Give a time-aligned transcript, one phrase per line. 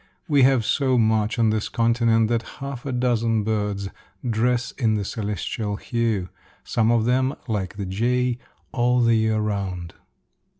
[0.27, 3.87] We have so much on this continent, that half a dozen birds
[4.27, 6.29] dress in the celestial hue;
[6.63, 8.39] some of them, like the jay,
[8.71, 9.93] all the year round.